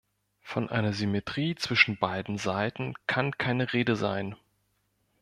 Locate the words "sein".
3.95-4.35